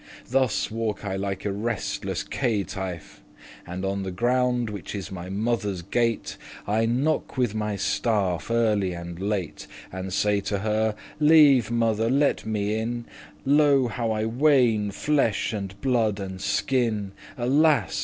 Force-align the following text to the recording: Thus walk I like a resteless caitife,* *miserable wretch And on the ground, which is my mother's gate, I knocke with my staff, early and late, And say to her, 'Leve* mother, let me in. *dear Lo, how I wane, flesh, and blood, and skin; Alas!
Thus 0.27 0.71
walk 0.71 1.05
I 1.05 1.15
like 1.15 1.45
a 1.45 1.51
resteless 1.51 2.23
caitife,* 2.23 3.19
*miserable 3.19 3.37
wretch 3.37 3.53
And 3.67 3.85
on 3.85 4.01
the 4.01 4.09
ground, 4.09 4.71
which 4.71 4.95
is 4.95 5.11
my 5.11 5.29
mother's 5.29 5.83
gate, 5.83 6.37
I 6.65 6.87
knocke 6.87 7.37
with 7.37 7.53
my 7.53 7.75
staff, 7.75 8.49
early 8.49 8.93
and 8.93 9.19
late, 9.19 9.67
And 9.91 10.11
say 10.11 10.41
to 10.41 10.57
her, 10.57 10.95
'Leve* 11.19 11.69
mother, 11.69 12.09
let 12.09 12.47
me 12.47 12.79
in. 12.79 13.03
*dear 13.03 13.55
Lo, 13.55 13.87
how 13.89 14.09
I 14.09 14.25
wane, 14.25 14.89
flesh, 14.89 15.53
and 15.53 15.79
blood, 15.81 16.19
and 16.19 16.41
skin; 16.41 17.11
Alas! 17.37 17.99